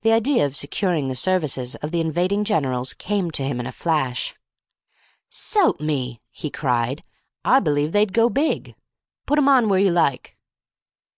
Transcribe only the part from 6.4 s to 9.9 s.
cried. "I believe they'd go big; put 'em on where you